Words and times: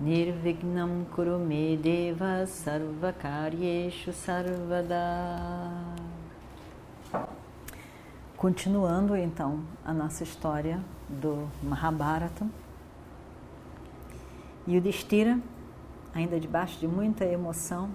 Nirvignam 0.00 1.04
Kurume 1.12 1.76
Deva 1.76 2.46
Sarvakaryeshu 2.46 4.12
Sarvada 4.12 4.94
Continuando 8.36 9.16
então 9.16 9.64
a 9.84 9.92
nossa 9.92 10.22
história 10.22 10.80
do 11.08 11.48
Mahabharata. 11.60 12.46
E 14.68 14.78
o 14.78 14.80
Destira, 14.80 15.40
ainda 16.14 16.38
debaixo 16.38 16.78
de 16.78 16.86
muita 16.86 17.24
emoção, 17.24 17.90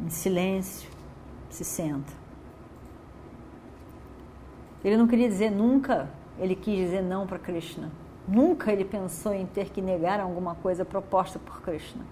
em 0.00 0.08
silêncio, 0.08 0.88
se 1.50 1.62
senta. 1.62 2.14
Ele 4.82 4.96
não 4.96 5.06
queria 5.06 5.28
dizer 5.28 5.50
nunca, 5.50 6.08
ele 6.38 6.54
quis 6.54 6.78
dizer 6.78 7.02
não 7.02 7.26
para 7.26 7.38
Krishna. 7.38 7.90
Nunca 8.28 8.70
ele 8.70 8.84
pensou 8.84 9.32
em 9.32 9.46
ter 9.46 9.70
que 9.70 9.80
negar 9.80 10.20
alguma 10.20 10.54
coisa 10.54 10.84
proposta 10.84 11.38
por 11.38 11.62
Krishna. 11.62 12.04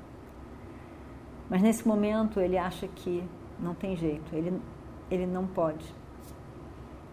Mas 1.51 1.61
nesse 1.61 1.87
momento 1.87 2.41
ele 2.41 2.57
acha 2.57 2.89
que 2.89 3.23
não 3.61 3.75
tem 3.75 3.95
jeito, 3.97 4.35
ele, 4.35 4.59
ele 5.11 5.27
não 5.27 5.47
pode. 5.47 5.85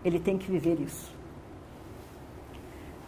Ele 0.05 0.19
tem 0.19 0.37
que 0.37 0.49
viver 0.49 0.79
isso. 0.79 1.11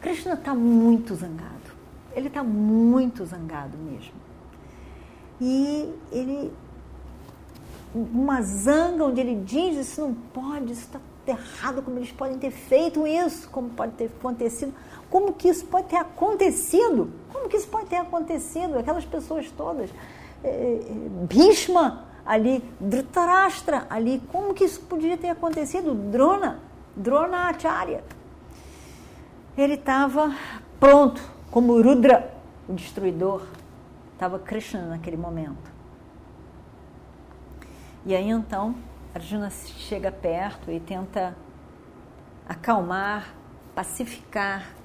Krishna 0.02 0.34
está 0.34 0.54
muito 0.54 1.16
zangado. 1.16 1.74
Ele 2.14 2.28
está 2.28 2.44
muito 2.44 3.26
zangado 3.26 3.78
mesmo. 3.78 4.14
E 5.40 5.94
ele. 6.12 6.54
Uma 7.94 8.42
zanga 8.42 9.06
onde 9.06 9.22
ele 9.22 9.42
diz: 9.44 9.78
Isso 9.78 10.02
não 10.02 10.14
pode, 10.14 10.74
isso 10.74 10.84
está 10.84 11.00
errado, 11.32 11.82
como 11.82 11.98
eles 11.98 12.12
podem 12.12 12.38
ter 12.38 12.52
feito 12.52 13.06
isso, 13.06 13.50
como 13.50 13.70
pode 13.70 13.94
ter 13.94 14.06
acontecido, 14.06 14.74
como 15.10 15.34
que 15.34 15.48
isso 15.48 15.66
pode 15.66 15.88
ter 15.88 15.98
acontecido, 15.98 17.12
como 17.32 17.50
que 17.50 17.58
isso 17.58 17.68
pode 17.68 17.86
ter 17.88 17.98
acontecido, 17.98 18.78
aquelas 18.78 19.06
pessoas 19.06 19.50
todas, 19.52 19.90
é, 20.44 20.80
Bhishma 21.30 22.06
ali, 22.26 22.64
Dhritarashtra 22.80 23.86
ali, 23.90 24.22
como 24.32 24.54
que 24.54 24.64
isso 24.64 24.82
podia 24.82 25.18
ter 25.18 25.30
acontecido, 25.30 25.94
Drona, 25.94 26.60
Drona 26.96 27.50
Acharya, 27.50 28.04
ele 29.58 29.76
estava 29.76 30.36
pronto, 30.80 31.22
como 31.52 31.82
Rudra, 31.82 32.34
o 32.68 32.74
destruidor, 32.74 33.44
estava 34.14 34.40
Krishna 34.40 34.88
naquele 34.88 35.18
momento. 35.18 35.72
E 38.06 38.16
aí 38.16 38.30
então 38.30 38.76
Arjuna 39.16 39.50
chega 39.50 40.12
perto 40.12 40.70
e 40.70 40.78
tenta 40.78 41.38
acalmar, 42.46 43.34
pacificar 43.74 44.76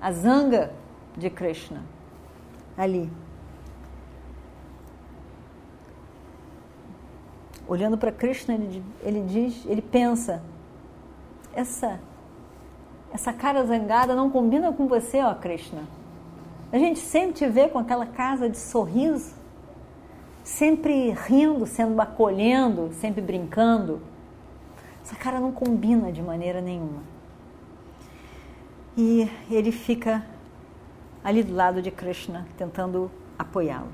a 0.00 0.10
zanga 0.10 0.72
de 1.16 1.30
Krishna 1.30 1.84
ali. 2.76 3.08
Olhando 7.68 7.96
para 7.96 8.10
Krishna, 8.10 8.54
ele, 8.54 8.82
ele 9.00 9.22
diz, 9.22 9.64
ele 9.64 9.82
pensa, 9.82 10.42
essa 11.54 12.00
essa 13.12 13.32
cara 13.32 13.64
zangada 13.64 14.12
não 14.14 14.28
combina 14.28 14.72
com 14.72 14.88
você, 14.88 15.22
ó 15.22 15.34
Krishna. 15.34 15.82
A 16.72 16.78
gente 16.78 16.98
sempre 16.98 17.34
te 17.34 17.46
vê 17.46 17.68
com 17.68 17.78
aquela 17.78 18.06
casa 18.06 18.50
de 18.50 18.58
sorriso 18.58 19.37
sempre 20.48 21.10
rindo, 21.10 21.66
sendo 21.66 22.00
acolhendo, 22.00 22.90
sempre 22.94 23.20
brincando. 23.20 24.00
Essa 25.02 25.14
cara 25.14 25.38
não 25.38 25.52
combina 25.52 26.10
de 26.10 26.22
maneira 26.22 26.62
nenhuma. 26.62 27.02
E 28.96 29.30
ele 29.50 29.70
fica 29.70 30.24
ali 31.22 31.42
do 31.42 31.54
lado 31.54 31.82
de 31.82 31.90
Krishna, 31.90 32.48
tentando 32.56 33.10
apoiá-lo. 33.38 33.92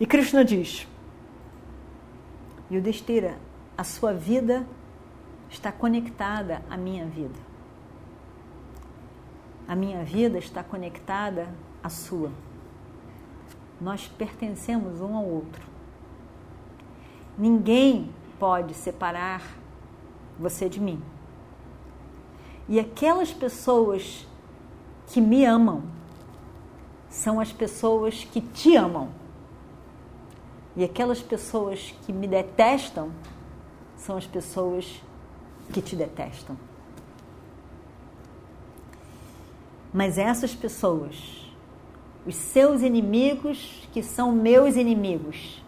E 0.00 0.04
Krishna 0.04 0.44
diz: 0.44 0.88
Yudhishthira, 2.70 3.38
a 3.78 3.84
sua 3.84 4.12
vida 4.12 4.66
está 5.48 5.70
conectada 5.70 6.60
à 6.68 6.76
minha 6.76 7.06
vida. 7.06 7.38
A 9.68 9.76
minha 9.76 10.02
vida 10.02 10.38
está 10.38 10.64
conectada 10.64 11.48
à 11.82 11.88
sua 11.88 12.32
nós 13.80 14.06
pertencemos 14.06 15.00
um 15.00 15.16
ao 15.16 15.24
outro. 15.24 15.62
Ninguém 17.38 18.10
pode 18.38 18.74
separar 18.74 19.42
você 20.38 20.68
de 20.68 20.80
mim. 20.80 21.02
E 22.68 22.78
aquelas 22.78 23.32
pessoas 23.32 24.26
que 25.06 25.20
me 25.20 25.44
amam 25.44 25.82
são 27.08 27.40
as 27.40 27.52
pessoas 27.52 28.24
que 28.24 28.40
te 28.40 28.76
amam. 28.76 29.08
E 30.76 30.84
aquelas 30.84 31.20
pessoas 31.20 31.94
que 32.06 32.12
me 32.12 32.28
detestam 32.28 33.10
são 33.96 34.16
as 34.16 34.26
pessoas 34.26 35.02
que 35.72 35.82
te 35.82 35.96
detestam. 35.96 36.56
Mas 39.92 40.18
essas 40.18 40.54
pessoas 40.54 41.49
os 42.26 42.34
seus 42.34 42.82
inimigos, 42.82 43.88
que 43.92 44.02
são 44.02 44.32
meus 44.32 44.76
inimigos, 44.76 45.64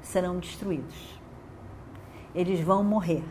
serão 0.00 0.38
destruídos. 0.38 1.18
Eles 2.34 2.60
vão 2.60 2.82
morrer. 2.82 3.24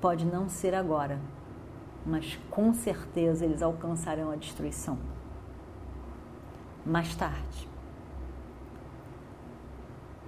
Pode 0.00 0.24
não 0.24 0.48
ser 0.48 0.74
agora, 0.74 1.20
mas 2.04 2.38
com 2.50 2.74
certeza 2.74 3.44
eles 3.44 3.62
alcançarão 3.62 4.30
a 4.30 4.36
destruição. 4.36 4.98
Mais 6.84 7.14
tarde. 7.14 7.68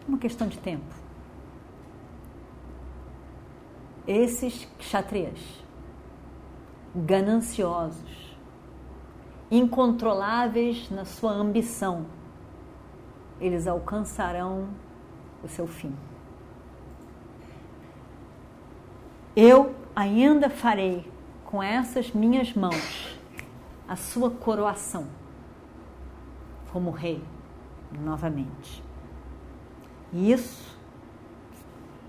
Uma 0.08 0.18
questão 0.18 0.46
de 0.46 0.58
tempo. 0.58 0.94
Esses 4.06 4.66
kshatriyas, 4.78 5.64
gananciosos, 6.94 8.25
incontroláveis 9.50 10.90
na 10.90 11.04
sua 11.04 11.32
ambição, 11.32 12.06
eles 13.40 13.66
alcançarão 13.66 14.68
o 15.42 15.48
seu 15.48 15.66
fim. 15.66 15.94
Eu 19.34 19.74
ainda 19.94 20.48
farei 20.48 21.10
com 21.44 21.62
essas 21.62 22.10
minhas 22.12 22.54
mãos 22.54 23.18
a 23.86 23.94
sua 23.94 24.30
coroação 24.30 25.06
como 26.72 26.90
rei 26.90 27.22
novamente. 27.92 28.82
E 30.12 30.32
isso 30.32 30.76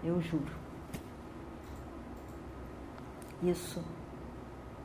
eu 0.03 0.21
juro. 0.21 0.55
Isso 3.43 3.83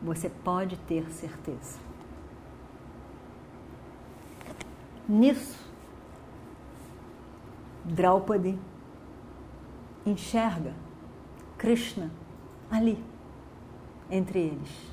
você 0.03 0.29
pode 0.29 0.77
ter 0.79 1.09
certeza. 1.11 1.92
Nisso, 5.09 5.59
Draupadi 7.85 8.57
enxerga 10.07 10.73
Krishna 11.59 12.11
ali, 12.71 13.03
entre 14.09 14.39
eles. 14.39 14.93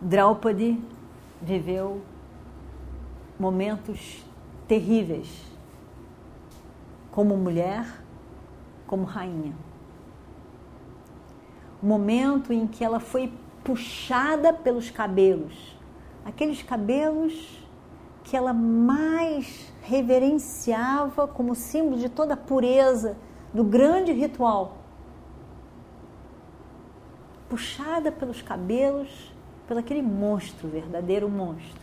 Draupadi 0.00 0.82
viveu 1.42 2.02
momentos 3.38 4.24
terríveis, 4.68 5.44
como 7.10 7.36
mulher, 7.36 7.84
como 8.86 9.04
rainha. 9.04 9.54
O 11.82 11.86
momento 11.86 12.52
em 12.52 12.66
que 12.66 12.84
ela 12.84 13.00
foi 13.00 13.32
puxada 13.64 14.52
pelos 14.52 14.90
cabelos 14.90 15.79
aqueles 16.24 16.62
cabelos 16.62 17.66
que 18.24 18.36
ela 18.36 18.52
mais 18.52 19.72
reverenciava 19.82 21.26
como 21.26 21.54
símbolo 21.54 21.96
de 21.96 22.08
toda 22.08 22.34
a 22.34 22.36
pureza 22.36 23.16
do 23.52 23.64
grande 23.64 24.12
ritual. 24.12 24.78
Puxada 27.48 28.12
pelos 28.12 28.42
cabelos 28.42 29.32
pelo 29.66 29.80
aquele 29.80 30.02
monstro, 30.02 30.68
verdadeiro 30.68 31.28
monstro. 31.28 31.80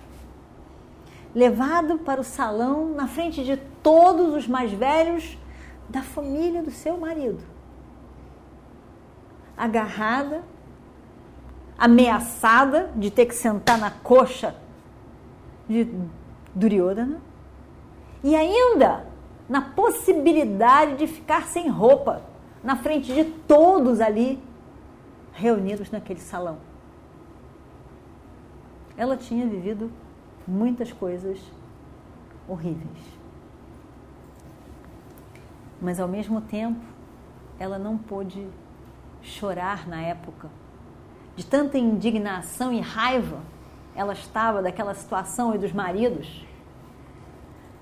Levado 1.33 1.97
para 1.99 2.19
o 2.19 2.23
salão 2.23 2.89
na 2.89 3.07
frente 3.07 3.43
de 3.45 3.55
todos 3.81 4.33
os 4.33 4.45
mais 4.45 4.73
velhos 4.73 5.37
da 5.87 6.01
família 6.01 6.61
do 6.61 6.71
seu 6.71 6.97
marido. 6.97 7.41
Agarrada, 9.55 10.43
ameaçada 11.77 12.91
de 12.95 13.11
ter 13.11 13.25
que 13.25 13.35
sentar 13.35 13.77
na 13.77 13.91
coxa 13.91 14.55
de 15.69 15.87
Duryodhana 16.55 17.21
e 18.23 18.35
ainda 18.35 19.05
na 19.47 19.61
possibilidade 19.61 20.97
de 20.97 21.07
ficar 21.07 21.43
sem 21.43 21.69
roupa 21.69 22.21
na 22.63 22.75
frente 22.75 23.13
de 23.13 23.23
todos 23.23 24.01
ali 24.01 24.41
reunidos 25.33 25.91
naquele 25.91 26.19
salão. 26.19 26.57
Ela 28.97 29.15
tinha 29.15 29.45
vivido 29.45 29.91
muitas 30.47 30.91
coisas 30.91 31.39
horríveis. 32.47 33.17
Mas 35.79 35.99
ao 35.99 36.07
mesmo 36.07 36.41
tempo, 36.41 36.83
ela 37.59 37.77
não 37.77 37.97
pôde 37.97 38.47
chorar 39.21 39.87
na 39.87 40.01
época. 40.01 40.49
De 41.37 41.45
tanta 41.45 41.77
indignação 41.77 42.73
e 42.73 42.81
raiva 42.81 43.39
ela 43.97 44.13
estava 44.13 44.61
daquela 44.61 44.93
situação 44.93 45.55
e 45.55 45.57
dos 45.57 45.73
maridos. 45.73 46.45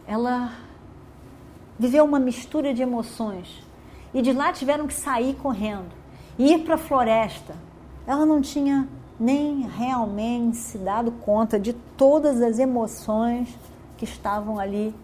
Ela 0.07 0.53
viveu 1.77 2.05
uma 2.05 2.19
mistura 2.19 2.73
de 2.73 2.81
emoções. 2.81 3.61
E 4.13 4.21
de 4.21 4.31
lá 4.31 4.53
tiveram 4.53 4.87
que 4.87 4.93
sair 4.93 5.35
correndo, 5.35 5.91
ir 6.39 6.59
para 6.59 6.75
a 6.75 6.77
floresta. 6.77 7.53
Ela 8.07 8.25
não 8.25 8.41
tinha 8.41 8.87
nem 9.19 9.67
realmente 9.67 10.55
se 10.55 10.77
dado 10.77 11.11
conta 11.11 11.59
de 11.59 11.73
todas 11.73 12.41
as 12.41 12.59
emoções 12.59 13.57
que 13.97 14.05
estavam 14.05 14.57
ali 14.57 14.95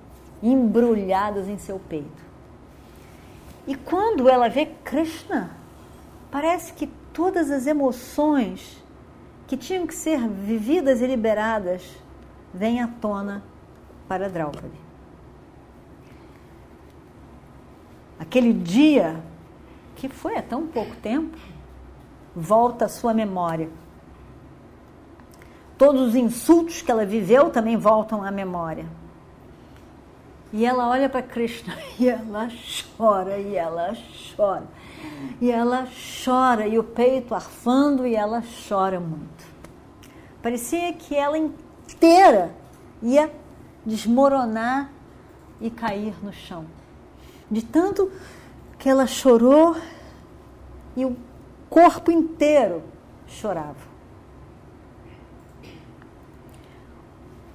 embrulhadas 0.42 1.50
em 1.50 1.58
seu 1.58 1.78
peito. 1.78 2.24
E 3.68 3.76
quando 3.76 4.30
ela 4.30 4.48
vê 4.48 4.66
Krishna, 4.66 5.52
parece 6.32 6.72
que 6.72 6.88
todas 7.14 7.52
as 7.52 7.68
emoções 7.68 8.82
que 9.48 9.58
tinham 9.58 9.86
que 9.86 9.94
ser 9.94 10.20
vividas 10.28 11.02
e 11.02 11.08
liberadas 11.08 11.84
vêm 12.54 12.82
à 12.82 12.88
tona 12.88 13.44
para 14.08 14.30
Draupadi. 14.30 14.80
Aquele 18.20 18.54
dia, 18.54 19.22
que 19.96 20.08
foi 20.08 20.38
há 20.38 20.42
tão 20.42 20.68
pouco 20.68 20.96
tempo, 20.98 21.38
volta 22.36 22.86
à 22.86 22.90
sua 22.90 23.14
memória. 23.14 23.70
Todos 25.78 26.10
os 26.10 26.16
insultos 26.16 26.82
que 26.82 26.92
ela 26.92 27.06
viveu 27.06 27.50
também 27.50 27.76
voltam 27.76 28.24
à 28.24 28.32
memória. 28.32 28.86
E 30.54 30.66
ela 30.66 30.90
olha 30.90 31.08
para 31.08 31.22
Krishna 31.22 31.78
e 32.00 32.10
ela 32.10 32.50
chora, 32.98 33.38
e 33.38 33.56
ela 33.56 33.96
chora. 34.36 34.68
E 35.40 35.52
ela 35.52 35.88
chora, 36.24 36.68
e 36.68 36.78
o 36.78 36.84
peito 36.84 37.34
arfando, 37.34 38.06
e 38.06 38.16
ela 38.16 38.44
chora 38.68 39.00
muito. 39.00 39.46
Parecia 40.42 40.94
que 40.94 41.16
ela 41.16 41.38
inteira 41.38 42.54
ia 43.02 43.32
desmoronar 43.86 44.90
e 45.60 45.70
cair 45.70 46.14
no 46.24 46.34
chão 46.34 46.66
de 47.52 47.62
tanto 47.62 48.10
que 48.80 48.88
ela 48.88 49.06
chorou 49.06 49.76
e 50.96 51.04
o 51.04 51.18
corpo 51.70 52.10
inteiro 52.10 52.82
chorava. 53.28 53.91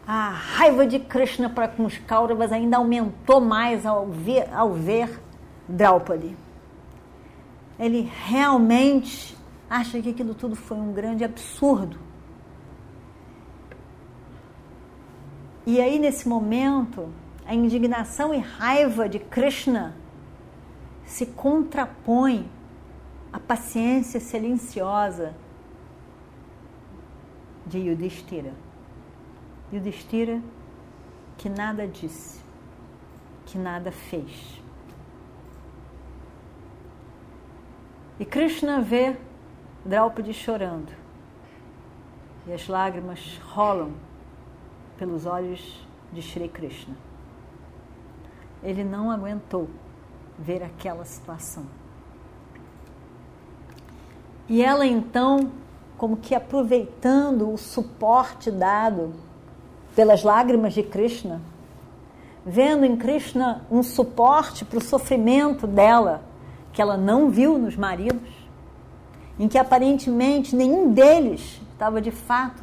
A 0.07 0.29
raiva 0.31 0.87
de 0.87 1.01
Krishna 1.01 1.51
para 1.51 1.67
com 1.67 1.85
os 1.85 1.99
Kauravas 1.99 2.53
ainda 2.53 2.77
aumentou 2.77 3.41
mais 3.41 3.85
ao 3.85 4.07
ver, 4.07 4.49
ao 4.55 4.73
ver 4.73 5.21
Draupadi. 5.69 6.37
Ele 7.77 8.09
realmente 8.25 9.37
acha 9.69 10.01
que 10.01 10.11
aquilo 10.11 10.33
tudo 10.33 10.55
foi 10.55 10.77
um 10.77 10.93
grande 10.93 11.25
absurdo. 11.25 11.99
E 15.67 15.81
aí, 15.81 15.99
nesse 15.99 16.29
momento, 16.29 17.09
a 17.45 17.53
indignação 17.53 18.33
e 18.33 18.39
raiva 18.39 19.09
de 19.09 19.19
Krishna 19.19 19.97
se 21.05 21.27
contrapõe 21.27 22.49
à 23.33 23.41
paciência 23.41 24.21
silenciosa 24.21 25.35
de 27.67 27.79
Yudhishthira. 27.79 28.66
Yudhishthira 29.73 30.41
que 31.37 31.49
nada 31.49 31.87
disse, 31.87 32.41
que 33.47 33.59
nada 33.59 33.93
fez. 33.93 34.61
E 38.19 38.25
Krishna 38.25 38.81
vê 38.81 39.17
Draupadi 39.85 40.33
chorando. 40.33 40.93
E 42.47 42.53
as 42.53 42.67
lágrimas 42.69 43.39
rolam 43.45 43.93
pelos 44.97 45.27
olhos 45.27 45.87
de 46.13 46.23
Shri 46.23 46.49
Krishna 46.49 46.97
ele 48.67 48.83
não 48.83 49.11
aguentou 49.13 49.69
ver 50.37 50.63
aquela 50.63 51.05
situação. 51.05 51.65
E 54.49 54.63
ela 54.63 54.85
então, 54.85 55.53
como 55.97 56.17
que 56.17 56.35
aproveitando 56.35 57.53
o 57.53 57.57
suporte 57.57 58.51
dado 58.51 59.15
pelas 59.97 60.23
lágrimas 60.23 60.75
de 60.75 60.85
Krishna, 60.85 61.41
vendo 62.45 62.85
em 62.85 62.97
Krishna 62.97 63.67
um 63.69 63.83
suporte 63.83 64.65
para 64.65 64.79
o 64.79 64.85
sofrimento 64.85 65.67
dela, 65.67 66.23
que 66.73 66.81
ela 66.81 66.97
não 66.97 67.29
viu 67.31 67.59
nos 67.59 67.75
maridos, 67.75 68.31
em 69.37 69.49
que 69.49 69.59
aparentemente 69.59 70.55
nenhum 70.55 70.93
deles 70.93 71.61
estava 71.73 72.01
de 72.01 72.13
fato 72.13 72.63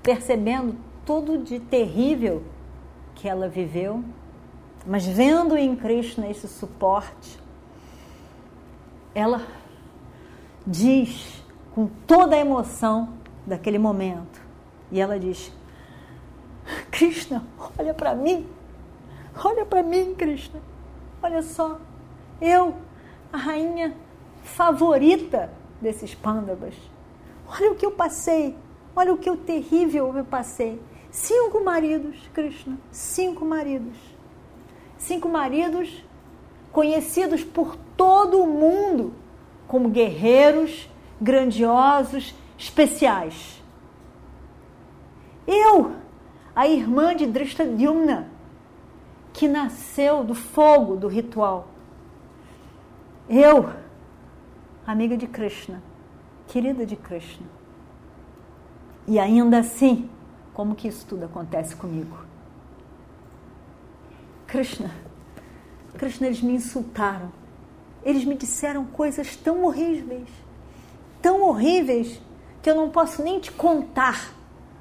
percebendo 0.00 0.76
tudo 1.04 1.38
de 1.38 1.58
terrível 1.58 2.44
que 3.16 3.28
ela 3.28 3.48
viveu 3.48 4.04
mas 4.86 5.04
vendo 5.04 5.56
em 5.56 5.74
Krishna 5.74 6.28
esse 6.28 6.46
suporte, 6.46 7.38
ela 9.12 9.42
diz 10.64 11.42
com 11.74 11.88
toda 12.06 12.36
a 12.36 12.38
emoção 12.38 13.14
daquele 13.44 13.78
momento, 13.78 14.40
e 14.92 15.00
ela 15.00 15.18
diz: 15.18 15.52
Krishna, 16.96 17.44
olha 17.78 17.92
para 17.92 18.14
mim, 18.14 18.46
olha 19.44 19.64
para 19.64 19.82
mim, 19.82 20.14
Krishna, 20.14 20.60
olha 21.22 21.42
só, 21.42 21.78
eu, 22.40 22.74
a 23.32 23.36
rainha 23.36 23.94
favorita 24.42 25.50
desses 25.80 26.14
pândavas, 26.14 26.74
olha 27.46 27.72
o 27.72 27.74
que 27.74 27.84
eu 27.84 27.90
passei, 27.90 28.56
olha 28.94 29.12
o 29.12 29.18
que 29.18 29.28
eu 29.28 29.36
terrível 29.36 30.16
eu 30.16 30.24
passei. 30.24 30.80
Cinco 31.10 31.62
maridos, 31.64 32.16
Krishna, 32.34 32.76
cinco 32.90 33.44
maridos 33.44 34.16
cinco 34.98 35.28
maridos 35.28 36.02
conhecidos 36.72 37.44
por 37.44 37.76
todo 37.96 38.42
o 38.42 38.46
mundo 38.46 39.14
como 39.66 39.88
guerreiros, 39.88 40.88
grandiosos, 41.20 42.34
especiais. 42.58 43.62
Eu, 45.46 45.92
a 46.56 46.66
irmã 46.66 47.14
de 47.14 47.26
Drishtadyumna, 47.26 48.28
que 49.34 49.46
nasceu 49.46 50.24
do 50.24 50.34
fogo 50.34 50.96
do 50.96 51.06
ritual. 51.06 51.68
Eu, 53.28 53.68
amiga 54.86 55.18
de 55.18 55.26
Krishna, 55.26 55.82
querida 56.48 56.86
de 56.86 56.96
Krishna. 56.96 57.46
E 59.06 59.18
ainda 59.18 59.58
assim, 59.58 60.08
como 60.54 60.74
que 60.74 60.88
isso 60.88 61.06
tudo 61.06 61.26
acontece 61.26 61.76
comigo? 61.76 62.16
Krishna, 64.46 64.90
Krishna, 65.98 66.26
eles 66.28 66.40
me 66.40 66.54
insultaram. 66.54 67.30
Eles 68.02 68.24
me 68.24 68.34
disseram 68.34 68.86
coisas 68.86 69.36
tão 69.36 69.64
horríveis, 69.64 70.28
tão 71.20 71.42
horríveis, 71.42 72.18
que 72.62 72.70
eu 72.70 72.74
não 72.74 72.88
posso 72.88 73.22
nem 73.22 73.38
te 73.40 73.52
contar 73.52 74.32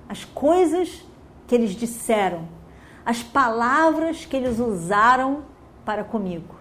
as 0.07 0.23
coisas 0.23 1.03
que 1.47 1.55
eles 1.55 1.71
disseram, 1.71 2.47
as 3.05 3.21
palavras 3.21 4.25
que 4.25 4.35
eles 4.35 4.59
usaram 4.59 5.43
para 5.85 6.03
comigo. 6.03 6.55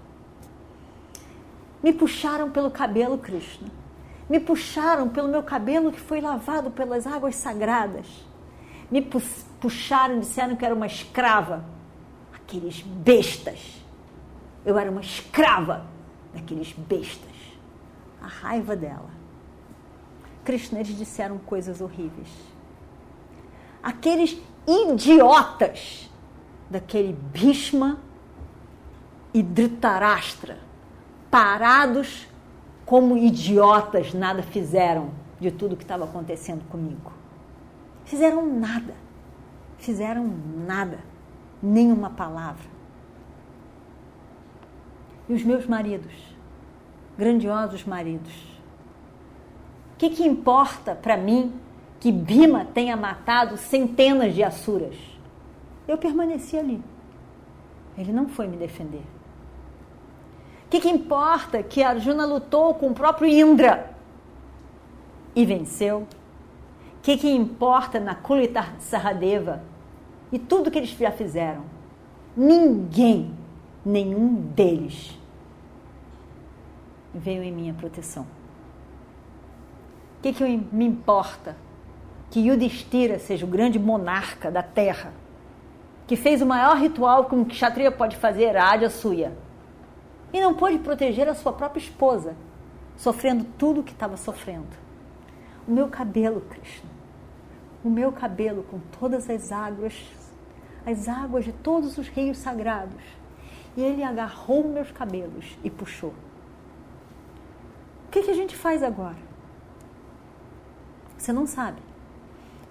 Me 1.83 1.93
puxaram 1.93 2.50
pelo 2.50 2.71
cabelo, 2.71 3.19
Krishna. 3.19 3.69
Me 4.29 4.41
puxaram 4.41 5.09
pelo 5.09 5.29
meu 5.29 5.43
cabelo 5.43 5.93
que 5.93 6.00
foi 6.00 6.21
lavado 6.21 6.71
pelas 6.71 7.07
águas 7.07 7.37
sagradas. 7.37 8.07
Me 8.91 9.03
puxaram, 9.03 10.21
disseram 10.21 10.57
que 10.57 10.64
era 10.64 10.75
uma 10.75 10.87
escrava 10.87 11.64
aqueles 12.35 12.81
bestas. 12.83 13.83
Eu 14.64 14.79
era 14.79 14.91
uma 14.91 15.00
escrava 15.00 15.87
daqueles 16.33 16.73
bestas. 16.73 17.35
A 18.23 18.26
raiva 18.26 18.76
dela. 18.76 19.11
Krishna, 20.45 20.81
eles 20.81 20.97
disseram 20.97 21.38
coisas 21.38 21.81
horríveis. 21.81 22.29
aqueles 23.83 24.38
idiotas 24.66 26.11
daquele 26.71 27.12
Bhishma 27.12 27.99
e 29.33 29.42
Dhritarashtra, 29.42 30.59
parados 31.30 32.26
como 32.87 33.16
idiotas, 33.16 34.14
nada 34.14 34.42
fizeram 34.42 35.11
de 35.40 35.50
tudo 35.50 35.76
que 35.76 35.83
estava 35.83 36.04
acontecendo 36.04 36.64
comigo. 36.68 37.12
Fizeram 38.04 38.47
nada, 38.47 38.94
fizeram 39.78 40.30
nada, 40.66 40.99
nenhuma 41.62 42.11
palavra. 42.11 42.75
E 45.28 45.33
os 45.33 45.42
meus 45.42 45.66
maridos, 45.66 46.12
grandiosos 47.16 47.85
maridos, 47.85 48.33
o 49.94 49.97
que, 49.97 50.11
que 50.11 50.25
importa 50.26 50.94
para 50.94 51.16
mim 51.16 51.52
que 52.04 52.12
Bima 52.12 52.66
tenha 52.66 52.99
matado 52.99 53.56
centenas 53.56 54.34
de 54.34 54.42
Asuras? 54.42 54.94
Eu 55.88 55.96
permaneci 55.96 56.54
ali. 56.54 56.78
Ele 57.96 58.12
não 58.12 58.28
foi 58.28 58.46
me 58.46 58.58
defender. 58.58 59.00
O 60.66 60.68
que, 60.68 60.80
que 60.80 60.90
importa 60.90 61.62
que 61.62 61.82
Arjuna 61.82 62.26
lutou 62.26 62.75
com 62.75 62.88
o 62.88 62.94
próprio 62.94 63.26
Indra 63.26 63.96
e 65.34 65.46
venceu? 65.46 66.00
O 66.00 66.06
que, 67.00 67.16
que 67.16 67.30
importa 67.30 67.99
na 67.99 68.14
Kulita 68.14 68.66
Saradeva 68.80 69.62
e 70.30 70.38
tudo 70.38 70.70
que 70.70 70.76
eles 70.76 70.90
já 70.90 71.11
fizeram? 71.11 71.64
Ninguém, 72.37 73.32
nenhum 73.82 74.34
deles 74.34 75.18
veio 77.14 77.42
em 77.42 77.50
minha 77.50 77.73
proteção. 77.73 78.25
O 80.18 80.23
que, 80.23 80.34
que 80.34 80.44
me 80.70 80.84
importa 80.84 81.63
que 82.35 82.49
Yudhishthira 82.49 83.21
seja 83.21 83.47
o 83.47 83.49
grande 83.49 83.79
monarca 83.79 84.50
da 84.50 84.61
terra, 84.61 85.12
que 86.05 86.17
fez 86.17 86.43
o 86.43 86.47
maior 86.47 86.76
ritual 86.76 87.26
que 87.26 87.35
um 87.37 87.45
kshatriya 87.45 87.93
pode 87.93 88.17
fazer, 88.17 88.57
a 88.57 88.73
Adya 88.73 88.91
Suya, 88.91 89.33
e 90.33 90.41
não 90.41 90.53
pôde 90.53 90.81
proteger 90.81 91.29
a 91.29 91.35
sua 91.37 91.53
própria 91.53 91.81
esposa, 91.81 92.35
sofrendo 92.97 93.45
tudo 93.57 93.83
o 93.83 93.85
que 93.85 93.93
estava 93.93 94.17
sofrendo. 94.17 94.76
O 95.64 95.71
meu 95.71 95.87
cabelo, 95.87 96.41
Krishna, 96.41 96.91
o 97.85 97.88
meu 97.88 98.11
cabelo 98.11 98.64
com 98.64 98.81
todas 98.99 99.31
as 99.31 99.53
águas, 99.53 99.95
as 100.85 101.07
águas 101.07 101.45
de 101.45 101.53
todos 101.53 101.99
os 101.99 102.09
rios 102.09 102.38
sagrados. 102.38 103.00
E 103.76 103.81
ele 103.81 104.03
agarrou 104.03 104.64
meus 104.64 104.91
cabelos 104.91 105.57
e 105.62 105.71
puxou. 105.71 106.12
O 108.09 108.11
que, 108.11 108.23
que 108.23 108.31
a 108.33 108.35
gente 108.35 108.57
faz 108.57 108.83
agora? 108.83 109.23
Você 111.17 111.33
não 111.33 111.47
sabe. 111.47 111.94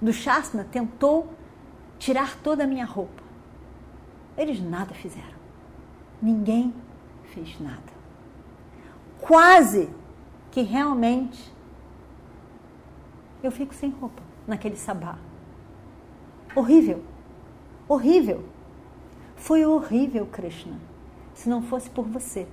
Do 0.03 0.11
Shasna 0.11 0.65
tentou 0.65 1.33
tirar 1.97 2.35
toda 2.39 2.65
a 2.65 2.67
minha 2.67 2.83
roupa. 2.83 3.23
Eles 4.37 4.61
nada 4.61 4.93
fizeram. 4.93 5.39
Ninguém 6.21 6.75
fez 7.33 7.57
nada. 7.57 7.93
Quase 9.21 9.89
que 10.51 10.61
realmente 10.61 11.53
eu 13.41 13.49
fico 13.49 13.73
sem 13.73 13.91
roupa 13.91 14.21
naquele 14.45 14.75
sabá. 14.75 15.17
Horrível. 16.53 17.01
Horrível. 17.87 18.43
Foi 19.37 19.65
horrível, 19.65 20.25
Krishna, 20.25 20.75
se 21.33 21.47
não 21.47 21.61
fosse 21.61 21.89
por 21.89 22.03
você. 22.03 22.45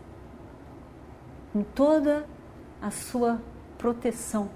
Com 1.53 1.65
toda 1.65 2.29
a 2.81 2.93
sua 2.93 3.43
proteção, 3.77 4.51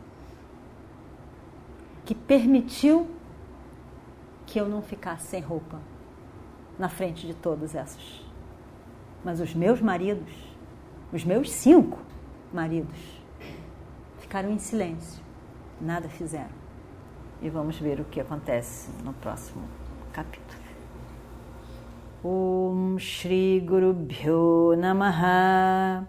que 2.04 2.14
permitiu 2.14 3.08
que 4.46 4.61
eu 4.61 4.68
não 4.68 4.82
ficasse 4.82 5.26
sem 5.26 5.40
roupa 5.40 5.80
na 6.78 6.88
frente 6.88 7.26
de 7.26 7.34
todos 7.34 7.75
esses. 7.75 8.23
Mas 9.25 9.40
os 9.40 9.54
meus 9.54 9.80
maridos, 9.80 10.32
os 11.12 11.25
meus 11.25 11.50
cinco 11.50 11.99
maridos, 12.52 12.99
ficaram 14.18 14.50
em 14.50 14.58
silêncio, 14.58 15.23
nada 15.80 16.08
fizeram. 16.08 16.64
E 17.40 17.49
vamos 17.49 17.78
ver 17.78 18.00
o 18.00 18.04
que 18.04 18.20
acontece 18.20 18.90
no 19.02 19.12
próximo 19.14 19.62
capítulo. 20.12 20.62
Om 22.23 22.99
Shri 22.99 23.61
Guru 23.61 23.92
Bhyo 23.92 24.75
Namaha 24.76 26.08